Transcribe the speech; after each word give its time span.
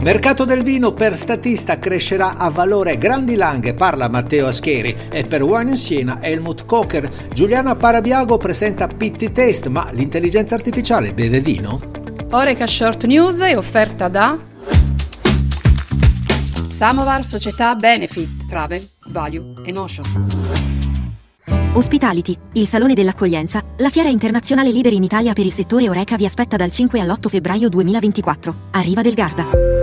Mercato 0.00 0.44
del 0.44 0.62
vino 0.62 0.92
per 0.92 1.16
statista 1.16 1.80
crescerà 1.80 2.36
a 2.36 2.50
valore 2.50 2.96
Grandi 2.98 3.34
Langhe, 3.34 3.74
parla 3.74 4.08
Matteo 4.08 4.46
Ascheri 4.46 4.96
e 5.10 5.24
per 5.24 5.42
Wine 5.42 5.76
Siena 5.76 6.22
Helmut 6.22 6.64
Kocher. 6.66 7.10
Giuliana 7.34 7.74
Parabiago 7.74 8.38
presenta 8.38 8.86
Pitti 8.86 9.32
Taste, 9.32 9.68
ma 9.68 9.90
l'intelligenza 9.92 10.54
artificiale 10.54 11.12
beve 11.12 11.40
vino? 11.40 11.80
Oreca 12.30 12.66
Short 12.66 13.04
News 13.06 13.40
è 13.40 13.56
offerta 13.56 14.06
da 14.06 14.38
Samovar 16.52 17.24
Società 17.24 17.74
Benefit 17.74 18.46
Travel 18.48 18.88
Value 19.08 19.54
Emotion. 19.64 20.26
Ospitality, 21.72 22.36
il 22.52 22.66
salone 22.66 22.94
dell'accoglienza, 22.94 23.62
la 23.78 23.90
fiera 23.90 24.08
internazionale 24.08 24.70
leader 24.70 24.92
in 24.92 25.02
Italia 25.02 25.32
per 25.32 25.44
il 25.44 25.52
settore 25.52 25.88
Oreca 25.88 26.16
vi 26.16 26.24
aspetta 26.24 26.56
dal 26.56 26.70
5 26.70 27.00
all'8 27.00 27.28
febbraio 27.28 27.68
2024. 27.68 28.54
Arriva 28.70 29.02
del 29.02 29.14
Garda. 29.14 29.77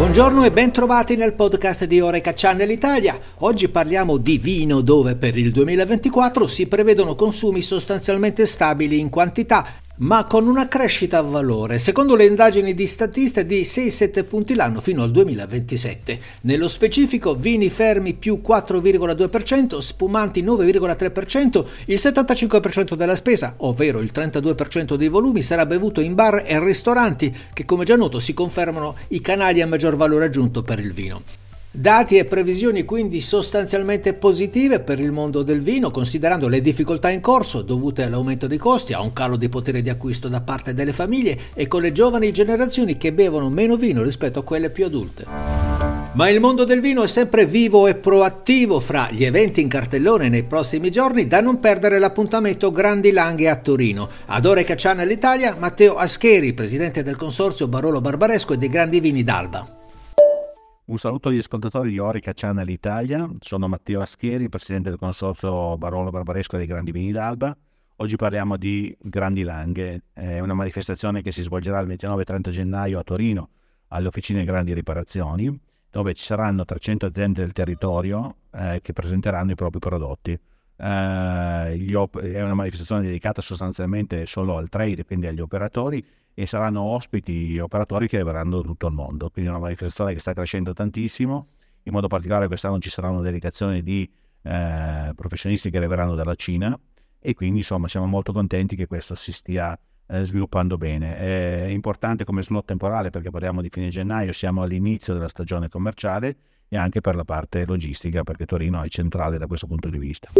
Buongiorno 0.00 0.44
e 0.44 0.50
ben 0.50 0.72
trovati 0.72 1.14
nel 1.14 1.34
podcast 1.34 1.84
di 1.84 2.00
Oreca 2.00 2.32
Channel 2.34 2.70
Italia. 2.70 3.20
Oggi 3.40 3.68
parliamo 3.68 4.16
di 4.16 4.38
vino 4.38 4.80
dove 4.80 5.14
per 5.14 5.36
il 5.36 5.52
2024 5.52 6.46
si 6.46 6.66
prevedono 6.66 7.14
consumi 7.14 7.60
sostanzialmente 7.60 8.46
stabili 8.46 8.98
in 8.98 9.10
quantità 9.10 9.66
ma 10.00 10.24
con 10.24 10.46
una 10.46 10.66
crescita 10.66 11.18
a 11.18 11.22
valore, 11.22 11.78
secondo 11.78 12.16
le 12.16 12.24
indagini 12.24 12.74
di 12.74 12.86
Statista, 12.86 13.42
di 13.42 13.62
6-7 13.62 14.24
punti 14.24 14.54
l'anno 14.54 14.80
fino 14.80 15.02
al 15.02 15.10
2027. 15.10 16.20
Nello 16.42 16.68
specifico, 16.68 17.34
vini 17.34 17.68
fermi 17.68 18.14
più 18.14 18.40
4,2%, 18.46 19.78
spumanti 19.78 20.42
9,3%, 20.42 21.64
il 21.86 21.96
75% 21.96 22.94
della 22.94 23.14
spesa, 23.14 23.54
ovvero 23.58 24.00
il 24.00 24.10
32% 24.14 24.94
dei 24.94 25.08
volumi, 25.08 25.42
sarà 25.42 25.66
bevuto 25.66 26.00
in 26.00 26.14
bar 26.14 26.44
e 26.46 26.58
ristoranti, 26.58 27.34
che 27.52 27.64
come 27.64 27.84
già 27.84 27.96
noto 27.96 28.20
si 28.20 28.32
confermano 28.32 28.96
i 29.08 29.20
canali 29.20 29.60
a 29.60 29.66
maggior 29.66 29.96
valore 29.96 30.26
aggiunto 30.26 30.62
per 30.62 30.78
il 30.78 30.92
vino. 30.92 31.39
Dati 31.72 32.16
e 32.16 32.24
previsioni 32.24 32.84
quindi 32.84 33.20
sostanzialmente 33.20 34.14
positive 34.14 34.80
per 34.80 34.98
il 34.98 35.12
mondo 35.12 35.44
del 35.44 35.60
vino, 35.60 35.92
considerando 35.92 36.48
le 36.48 36.60
difficoltà 36.60 37.10
in 37.10 37.20
corso 37.20 37.62
dovute 37.62 38.02
all'aumento 38.02 38.48
dei 38.48 38.58
costi, 38.58 38.92
a 38.92 39.00
un 39.00 39.12
calo 39.12 39.36
di 39.36 39.48
potere 39.48 39.80
di 39.80 39.88
acquisto 39.88 40.26
da 40.26 40.40
parte 40.40 40.74
delle 40.74 40.92
famiglie 40.92 41.38
e 41.54 41.68
con 41.68 41.82
le 41.82 41.92
giovani 41.92 42.32
generazioni 42.32 42.96
che 42.96 43.12
bevono 43.12 43.48
meno 43.50 43.76
vino 43.76 44.02
rispetto 44.02 44.40
a 44.40 44.42
quelle 44.42 44.70
più 44.70 44.84
adulte. 44.84 45.24
Ma 46.14 46.28
il 46.28 46.40
mondo 46.40 46.64
del 46.64 46.80
vino 46.80 47.04
è 47.04 47.06
sempre 47.06 47.46
vivo 47.46 47.86
e 47.86 47.94
proattivo 47.94 48.80
fra 48.80 49.08
gli 49.12 49.24
eventi 49.24 49.60
in 49.60 49.68
cartellone 49.68 50.28
nei 50.28 50.42
prossimi 50.42 50.90
giorni 50.90 51.28
da 51.28 51.40
non 51.40 51.60
perdere 51.60 52.00
l'appuntamento 52.00 52.72
Grandi 52.72 53.12
Langhe 53.12 53.48
a 53.48 53.54
Torino. 53.54 54.08
Ad 54.26 54.44
Oreca 54.44 54.74
Channel 54.76 55.08
Italia, 55.08 55.54
Matteo 55.56 55.94
Ascheri, 55.94 56.52
presidente 56.52 57.04
del 57.04 57.16
consorzio 57.16 57.68
Barolo 57.68 58.00
Barbaresco 58.00 58.54
e 58.54 58.58
dei 58.58 58.68
Grandi 58.68 58.98
Vini 58.98 59.22
d'Alba. 59.22 59.79
Un 60.90 60.98
saluto 60.98 61.28
agli 61.28 61.38
ascoltatori 61.38 61.90
di 61.90 62.00
Orica 62.00 62.32
Channel 62.34 62.68
Italia, 62.68 63.30
sono 63.38 63.68
Matteo 63.68 64.00
Aschieri, 64.00 64.48
presidente 64.48 64.88
del 64.88 64.98
consorzio 64.98 65.78
Barolo 65.78 66.10
Barbaresco 66.10 66.56
dei 66.56 66.66
Grandi 66.66 66.90
Vini 66.90 67.12
d'Alba. 67.12 67.56
Oggi 67.98 68.16
parliamo 68.16 68.56
di 68.56 68.92
Grandi 69.00 69.44
Langhe, 69.44 70.02
è 70.12 70.40
una 70.40 70.52
manifestazione 70.52 71.22
che 71.22 71.30
si 71.30 71.42
svolgerà 71.42 71.78
il 71.78 71.86
29 71.86 72.24
30 72.24 72.50
gennaio 72.50 72.98
a 72.98 73.04
Torino, 73.04 73.50
alle 73.86 74.08
officine 74.08 74.42
Grandi 74.42 74.74
Riparazioni, 74.74 75.56
dove 75.88 76.12
ci 76.14 76.24
saranno 76.24 76.64
300 76.64 77.06
aziende 77.06 77.42
del 77.42 77.52
territorio 77.52 78.34
eh, 78.50 78.80
che 78.82 78.92
presenteranno 78.92 79.52
i 79.52 79.54
propri 79.54 79.78
prodotti. 79.78 80.32
Eh, 80.32 80.40
op- 81.94 82.20
è 82.20 82.42
una 82.42 82.54
manifestazione 82.54 83.02
dedicata 83.02 83.40
sostanzialmente 83.40 84.26
solo 84.26 84.56
al 84.56 84.68
trade, 84.68 85.04
quindi 85.04 85.26
agli 85.26 85.40
operatori, 85.40 86.04
e 86.32 86.46
saranno 86.46 86.82
ospiti 86.82 87.58
operatori 87.58 88.08
che 88.08 88.22
verranno 88.22 88.56
da 88.58 88.62
tutto 88.62 88.86
il 88.86 88.94
mondo. 88.94 89.30
Quindi 89.30 89.50
è 89.50 89.54
una 89.54 89.62
manifestazione 89.62 90.12
che 90.12 90.20
sta 90.20 90.32
crescendo 90.32 90.72
tantissimo. 90.72 91.48
In 91.84 91.92
modo 91.92 92.08
particolare 92.08 92.46
quest'anno 92.46 92.78
ci 92.78 92.90
sarà 92.90 93.08
una 93.08 93.20
delegazione 93.20 93.82
di 93.82 94.10
eh, 94.42 95.12
professionisti 95.14 95.70
che 95.70 95.76
arriveranno 95.76 96.14
dalla 96.14 96.34
Cina 96.34 96.78
e 97.18 97.34
quindi 97.34 97.58
insomma 97.58 97.88
siamo 97.88 98.06
molto 98.06 98.32
contenti 98.32 98.76
che 98.76 98.86
questo 98.86 99.14
si 99.14 99.32
stia 99.32 99.78
eh, 100.06 100.24
sviluppando 100.24 100.76
bene. 100.76 101.16
È 101.16 101.66
importante 101.66 102.24
come 102.24 102.42
slot 102.42 102.66
temporale 102.66 103.10
perché 103.10 103.30
parliamo 103.30 103.60
di 103.60 103.68
fine 103.70 103.88
gennaio, 103.88 104.32
siamo 104.32 104.62
all'inizio 104.62 105.14
della 105.14 105.28
stagione 105.28 105.68
commerciale 105.68 106.36
e 106.72 106.76
anche 106.76 107.00
per 107.00 107.16
la 107.16 107.24
parte 107.24 107.66
logistica 107.66 108.22
perché 108.22 108.46
Torino 108.46 108.80
è 108.82 108.88
centrale 108.88 109.38
da 109.38 109.46
questo 109.48 109.66
punto 109.66 109.88
di 109.88 109.98
vista. 109.98 110.30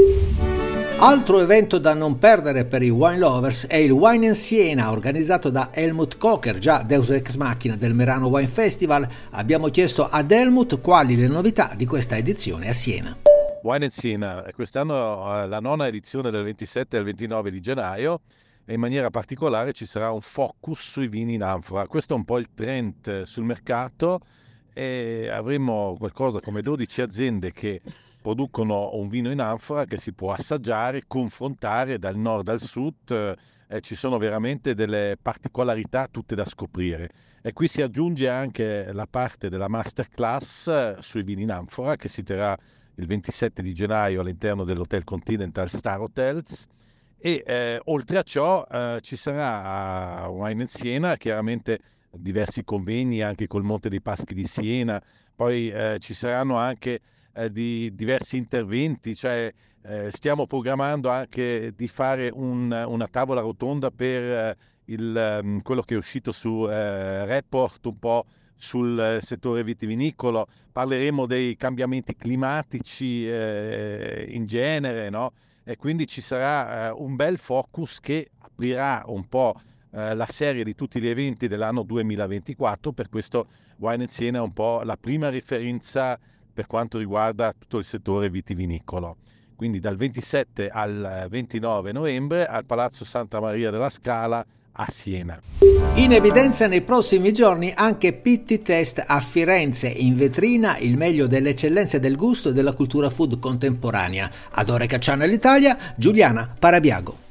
Altro 0.98 1.40
evento 1.40 1.78
da 1.78 1.92
non 1.92 2.18
perdere 2.18 2.66
per 2.66 2.82
i 2.82 2.90
wine 2.90 3.18
lovers 3.18 3.66
è 3.66 3.76
il 3.76 3.90
Wine 3.90 4.26
in 4.26 4.34
Siena 4.34 4.92
organizzato 4.92 5.50
da 5.50 5.70
Helmut 5.72 6.18
Kocher, 6.18 6.58
già 6.58 6.82
Deus 6.82 7.10
Ex 7.10 7.34
Machina 7.36 7.74
del 7.74 7.94
Merano 7.94 8.28
Wine 8.28 8.46
Festival. 8.46 9.08
Abbiamo 9.30 9.68
chiesto 9.68 10.06
ad 10.06 10.30
Helmut 10.30 10.80
quali 10.80 11.16
le 11.16 11.26
novità 11.26 11.72
di 11.74 11.86
questa 11.86 12.16
edizione 12.16 12.68
a 12.68 12.74
Siena. 12.74 13.16
Wine 13.62 13.86
in 13.86 13.90
Siena, 13.90 14.44
quest'anno 14.54 15.46
la 15.46 15.58
nona 15.58 15.88
edizione 15.88 16.30
del 16.30 16.44
27 16.44 16.96
al 16.98 17.04
29 17.04 17.50
di 17.50 17.60
gennaio 17.60 18.20
e 18.64 18.74
in 18.74 18.80
maniera 18.80 19.10
particolare 19.10 19.72
ci 19.72 19.86
sarà 19.86 20.12
un 20.12 20.20
focus 20.20 20.80
sui 20.80 21.08
vini 21.08 21.34
in 21.34 21.42
anfora. 21.42 21.86
Questo 21.86 22.12
è 22.12 22.16
un 22.16 22.24
po' 22.24 22.38
il 22.38 22.52
trend 22.54 23.22
sul 23.22 23.44
mercato 23.44 24.20
e 24.72 25.28
avremo 25.28 25.96
qualcosa 25.98 26.40
come 26.40 26.62
12 26.62 27.02
aziende 27.02 27.52
che 27.52 27.80
producono 28.20 28.90
un 28.94 29.08
vino 29.08 29.30
in 29.30 29.40
anfora 29.40 29.84
che 29.84 29.96
si 29.96 30.12
può 30.12 30.32
assaggiare, 30.32 31.04
confrontare 31.06 31.98
dal 31.98 32.16
nord 32.16 32.48
al 32.48 32.60
sud, 32.60 33.36
eh, 33.68 33.80
ci 33.80 33.94
sono 33.94 34.18
veramente 34.18 34.74
delle 34.74 35.16
particolarità 35.20 36.08
tutte 36.10 36.34
da 36.34 36.44
scoprire. 36.44 37.10
E 37.42 37.52
qui 37.52 37.68
si 37.68 37.80
aggiunge 37.80 38.28
anche 38.28 38.92
la 38.92 39.06
parte 39.08 39.48
della 39.48 39.68
masterclass 39.68 40.66
eh, 40.66 40.96
sui 40.98 41.22
vini 41.22 41.42
in 41.42 41.50
anfora 41.50 41.96
che 41.96 42.08
si 42.08 42.22
terrà 42.22 42.56
il 42.96 43.06
27 43.06 43.62
di 43.62 43.72
gennaio 43.72 44.20
all'interno 44.20 44.64
dell'Hotel 44.64 45.04
Continental 45.04 45.70
Star 45.70 46.00
Hotels. 46.00 46.66
E 47.16 47.42
eh, 47.46 47.80
oltre 47.84 48.18
a 48.18 48.22
ciò 48.22 48.66
eh, 48.70 48.98
ci 49.02 49.16
sarà 49.16 50.22
a 50.22 50.28
Wine 50.28 50.66
Siena 50.66 51.16
chiaramente 51.16 51.80
diversi 52.12 52.64
convegni 52.64 53.22
anche 53.22 53.46
col 53.46 53.62
Monte 53.62 53.88
dei 53.88 54.00
Paschi 54.00 54.34
di 54.34 54.44
Siena, 54.44 55.02
poi 55.34 55.70
eh, 55.70 55.96
ci 56.00 56.14
saranno 56.14 56.56
anche 56.56 57.00
eh, 57.34 57.50
di 57.50 57.94
diversi 57.94 58.36
interventi, 58.36 59.14
cioè 59.14 59.52
eh, 59.82 60.10
stiamo 60.10 60.46
programmando 60.46 61.08
anche 61.08 61.72
di 61.74 61.88
fare 61.88 62.30
un, 62.32 62.70
una 62.70 63.06
tavola 63.08 63.40
rotonda 63.40 63.90
per 63.90 64.22
eh, 64.22 64.56
il, 64.86 65.40
um, 65.42 65.62
quello 65.62 65.82
che 65.82 65.94
è 65.94 65.96
uscito 65.96 66.32
su 66.32 66.66
eh, 66.68 67.24
Report 67.24 67.86
un 67.86 67.98
po' 67.98 68.26
sul 68.56 69.18
settore 69.22 69.64
vitivinicolo, 69.64 70.46
parleremo 70.70 71.24
dei 71.24 71.56
cambiamenti 71.56 72.14
climatici 72.14 73.26
eh, 73.26 74.26
in 74.28 74.46
genere, 74.46 75.08
no? 75.08 75.32
E 75.64 75.76
quindi 75.76 76.06
ci 76.06 76.20
sarà 76.20 76.88
eh, 76.88 76.90
un 76.90 77.16
bel 77.16 77.38
focus 77.38 78.00
che 78.00 78.28
aprirà 78.38 79.02
un 79.06 79.26
po' 79.28 79.54
eh, 79.92 80.14
la 80.14 80.26
serie 80.26 80.64
di 80.64 80.74
tutti 80.74 81.00
gli 81.00 81.08
eventi 81.08 81.48
dell'anno 81.48 81.82
2024, 81.82 82.92
per 82.92 83.08
questo 83.08 83.46
Wine 83.78 84.06
Siena 84.06 84.38
è 84.38 84.42
un 84.42 84.52
po' 84.52 84.82
la 84.82 84.96
prima 84.96 85.30
referenza 85.30 86.18
per 86.52 86.66
quanto 86.66 86.98
riguarda 86.98 87.54
tutto 87.56 87.78
il 87.78 87.84
settore 87.84 88.28
vitivinicolo. 88.28 89.16
Quindi 89.56 89.78
dal 89.78 89.96
27 89.96 90.68
al 90.68 91.26
29 91.28 91.92
novembre 91.92 92.46
al 92.46 92.64
Palazzo 92.64 93.04
Santa 93.04 93.40
Maria 93.40 93.70
della 93.70 93.90
Scala 93.90 94.44
a 94.72 94.86
Siena. 94.90 95.38
In 95.96 96.12
evidenza 96.12 96.66
nei 96.66 96.80
prossimi 96.80 97.32
giorni 97.32 97.72
anche 97.74 98.12
Pitti 98.12 98.62
Test 98.62 99.02
a 99.06 99.20
Firenze, 99.20 99.88
in 99.88 100.16
vetrina 100.16 100.78
il 100.78 100.96
meglio 100.96 101.26
delle 101.26 101.50
eccellenze 101.50 102.00
del 102.00 102.16
gusto 102.16 102.50
e 102.50 102.52
della 102.52 102.72
cultura 102.72 103.10
food 103.10 103.38
contemporanea. 103.38 104.30
Ad 104.52 104.70
Oreca 104.70 104.96
Channel 104.98 105.32
Italia, 105.32 105.76
Giuliana 105.96 106.54
Parabiago. 106.58 107.29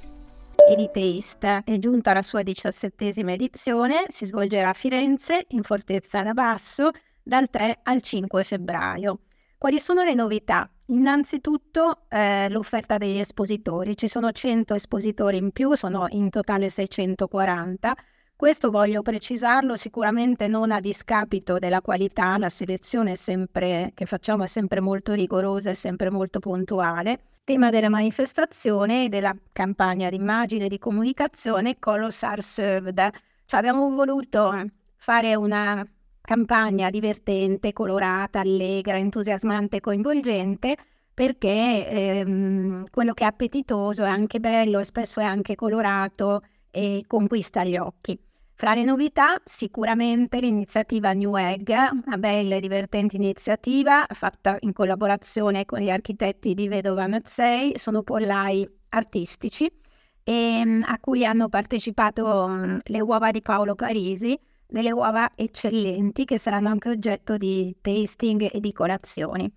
Taste 0.92 1.62
è 1.66 1.78
giunta 1.78 2.12
alla 2.12 2.22
sua 2.22 2.44
diciassettesima 2.44 3.34
edizione, 3.34 4.06
si 4.08 4.26
svolgerà 4.26 4.70
a 4.70 4.74
Firenze, 4.74 5.46
in 5.50 5.64
Fortezza 5.64 6.22
da 6.22 6.34
Basso, 6.34 6.92
dal 7.24 7.50
3 7.50 7.80
al 7.84 8.02
5 8.02 8.44
febbraio. 8.44 9.20
Quali 9.58 9.80
sono 9.80 10.04
le 10.04 10.14
novità? 10.14 10.70
Innanzitutto 10.88 12.06
eh, 12.10 12.50
l'offerta 12.50 12.98
degli 12.98 13.20
espositori, 13.20 13.98
ci 13.98 14.08
sono 14.08 14.32
100 14.32 14.74
espositori 14.74 15.38
in 15.38 15.52
più, 15.52 15.76
sono 15.76 16.08
in 16.10 16.30
totale 16.30 16.70
640. 16.70 17.96
Questo 18.40 18.72
voglio 18.72 19.02
precisarlo 19.02 19.76
sicuramente 19.76 20.48
non 20.48 20.72
a 20.72 20.80
discapito 20.80 21.60
della 21.60 21.82
qualità, 21.82 22.38
la 22.38 22.48
selezione 22.48 23.18
sempre, 23.18 23.92
che 23.94 24.06
facciamo 24.06 24.44
è 24.44 24.48
sempre 24.48 24.80
molto 24.80 25.12
rigorosa 25.12 25.72
e 25.72 25.74
sempre 25.74 26.10
molto 26.10 26.40
puntuale. 26.40 27.20
Tema 27.44 27.70
della 27.70 27.90
manifestazione 27.90 29.04
e 29.04 29.10
della 29.10 29.36
campagna 29.52 30.10
di 30.10 30.16
immagine 30.16 30.68
e 30.68 30.68
di 30.70 30.80
comunicazione 30.80 31.80
Colossar 31.80 32.42
Served. 32.42 33.10
Cioè 33.44 33.60
abbiamo 33.60 33.90
voluto 33.90 34.54
fare 34.96 35.36
una 35.36 35.86
campagna 36.22 36.90
divertente, 36.90 37.74
colorata, 37.74 38.40
allegra, 38.40 38.98
entusiasmante 38.98 39.76
e 39.76 39.82
coinvolgente 39.82 40.78
perché 41.14 41.90
ehm, 41.90 42.86
quello 42.90 43.14
che 43.14 43.26
è 43.26 43.28
appetitoso 43.28 44.06
è 44.06 44.10
anche 44.10 44.40
bello 44.40 44.80
e 44.80 44.86
spesso 44.86 45.20
è 45.20 45.26
anche 45.26 45.56
colorato 45.56 46.42
e 46.72 47.04
conquista 47.06 47.66
gli 47.66 47.76
occhi. 47.76 48.18
Fra 48.60 48.74
le 48.74 48.84
novità 48.84 49.40
sicuramente 49.46 50.42
l'iniziativa 50.42 51.14
New 51.14 51.34
Egg, 51.38 51.70
una 51.70 52.18
bella 52.18 52.58
e 52.58 52.60
divertente 52.60 53.16
iniziativa 53.16 54.06
fatta 54.10 54.58
in 54.60 54.74
collaborazione 54.74 55.64
con 55.64 55.80
gli 55.80 55.90
architetti 55.90 56.54
di 56.54 56.68
Vedova 56.68 57.08
Mazzei, 57.08 57.78
sono 57.78 58.04
pollai 58.04 58.70
artistici 58.90 59.66
e, 59.66 60.34
ehm, 60.34 60.84
a 60.86 61.00
cui 61.00 61.24
hanno 61.24 61.48
partecipato 61.48 62.50
mm, 62.50 62.78
le 62.84 63.00
uova 63.00 63.32
di 63.32 63.42
Paolo 63.42 63.76
Parisi, 63.76 64.38
delle 64.68 64.92
uova 64.92 65.32
eccellenti 65.36 66.26
che 66.26 66.38
saranno 66.38 66.68
anche 66.68 66.90
oggetto 66.90 67.38
di 67.38 67.78
tasting 67.80 68.50
e 68.52 68.60
di 68.60 68.74
colazioni. 68.74 69.50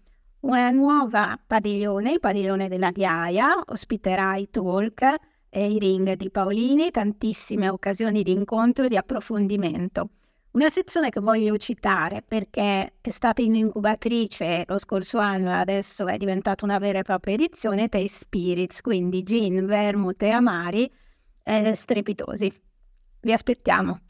Una 0.43 0.71
nuova 0.71 1.37
padiglione, 1.45 2.13
il 2.13 2.21
padiglione 2.21 2.69
della 2.69 2.93
Ghiaia, 2.93 3.65
ospiterà 3.67 4.37
i 4.37 4.49
talk 4.49 5.32
e 5.55 5.71
i 5.71 5.79
ring 5.79 6.15
di 6.15 6.31
Paolini, 6.31 6.91
tantissime 6.91 7.69
occasioni 7.69 8.23
di 8.23 8.33
incontro 8.33 8.87
e 8.87 8.89
di 8.89 8.97
approfondimento. 8.97 10.09
Una 10.53 10.71
sezione 10.71 11.11
che 11.11 11.21
voglio 11.21 11.59
citare 11.59 12.23
perché 12.27 12.95
è 13.01 13.11
stata 13.11 13.43
in 13.43 13.55
incubatrice 13.55 14.65
lo 14.67 14.79
scorso 14.79 15.19
anno 15.19 15.51
e 15.51 15.55
adesso 15.55 16.07
è 16.07 16.17
diventata 16.17 16.65
una 16.65 16.79
vera 16.79 17.01
e 17.01 17.03
propria 17.03 17.35
edizione, 17.35 17.91
Taste 17.91 18.25
Spirits, 18.25 18.81
quindi 18.81 19.23
gin, 19.23 19.67
vermouth 19.67 20.23
e 20.23 20.31
amari 20.31 20.91
eh, 21.43 21.75
strepitosi. 21.75 22.51
Vi 23.21 23.33
aspettiamo. 23.33 24.01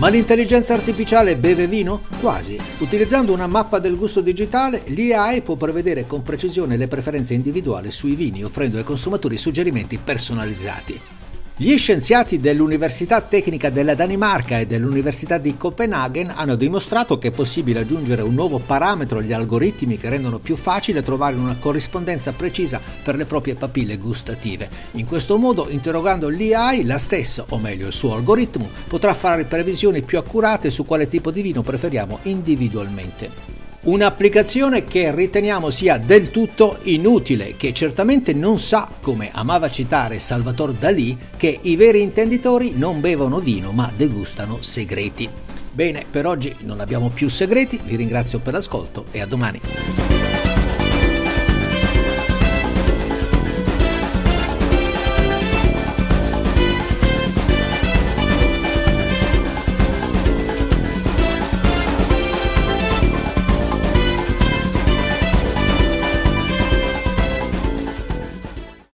Ma 0.00 0.08
l'intelligenza 0.08 0.72
artificiale 0.72 1.36
beve 1.36 1.66
vino? 1.66 2.04
Quasi. 2.22 2.58
Utilizzando 2.78 3.34
una 3.34 3.46
mappa 3.46 3.78
del 3.78 3.98
gusto 3.98 4.22
digitale, 4.22 4.80
l'IAI 4.86 5.42
può 5.42 5.56
prevedere 5.56 6.06
con 6.06 6.22
precisione 6.22 6.78
le 6.78 6.88
preferenze 6.88 7.34
individuali 7.34 7.90
sui 7.90 8.14
vini, 8.14 8.42
offrendo 8.42 8.78
ai 8.78 8.84
consumatori 8.84 9.36
suggerimenti 9.36 9.98
personalizzati. 9.98 11.19
Gli 11.62 11.76
scienziati 11.76 12.40
dell'Università 12.40 13.20
Tecnica 13.20 13.68
della 13.68 13.94
Danimarca 13.94 14.58
e 14.58 14.66
dell'Università 14.66 15.36
di 15.36 15.58
Copenaghen 15.58 16.32
hanno 16.34 16.54
dimostrato 16.54 17.18
che 17.18 17.28
è 17.28 17.32
possibile 17.32 17.80
aggiungere 17.80 18.22
un 18.22 18.32
nuovo 18.32 18.58
parametro 18.64 19.18
agli 19.18 19.34
algoritmi 19.34 19.98
che 19.98 20.08
rendono 20.08 20.38
più 20.38 20.56
facile 20.56 21.02
trovare 21.02 21.36
una 21.36 21.58
corrispondenza 21.60 22.32
precisa 22.32 22.80
per 23.02 23.14
le 23.14 23.26
proprie 23.26 23.56
papille 23.56 23.98
gustative. 23.98 24.70
In 24.92 25.04
questo 25.04 25.36
modo, 25.36 25.68
interrogando 25.68 26.30
l'AI, 26.30 26.86
la 26.86 26.96
stessa, 26.96 27.44
o 27.46 27.58
meglio 27.58 27.88
il 27.88 27.92
suo 27.92 28.14
algoritmo, 28.14 28.66
potrà 28.88 29.12
fare 29.12 29.44
previsioni 29.44 30.00
più 30.00 30.16
accurate 30.16 30.70
su 30.70 30.86
quale 30.86 31.08
tipo 31.08 31.30
di 31.30 31.42
vino 31.42 31.60
preferiamo 31.60 32.20
individualmente. 32.22 33.49
Un'applicazione 33.82 34.84
che 34.84 35.10
riteniamo 35.14 35.70
sia 35.70 35.96
del 35.96 36.30
tutto 36.30 36.80
inutile, 36.82 37.56
che 37.56 37.72
certamente 37.72 38.34
non 38.34 38.58
sa, 38.58 38.86
come 39.00 39.30
amava 39.32 39.70
citare 39.70 40.20
Salvatore 40.20 40.74
Dalì, 40.78 41.16
che 41.34 41.58
i 41.62 41.76
veri 41.76 42.02
intenditori 42.02 42.72
non 42.76 43.00
bevono 43.00 43.38
vino 43.38 43.72
ma 43.72 43.90
degustano 43.96 44.60
segreti. 44.60 45.26
Bene, 45.72 46.04
per 46.10 46.26
oggi 46.26 46.54
non 46.64 46.80
abbiamo 46.80 47.08
più 47.08 47.30
segreti, 47.30 47.80
vi 47.82 47.96
ringrazio 47.96 48.38
per 48.40 48.52
l'ascolto 48.52 49.06
e 49.12 49.22
a 49.22 49.26
domani. 49.26 50.29